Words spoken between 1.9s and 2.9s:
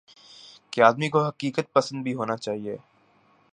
بھی ہونا چاہیے۔